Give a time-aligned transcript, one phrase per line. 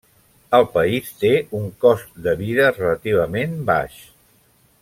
[0.59, 4.05] El país té un cost de vida relativament baix.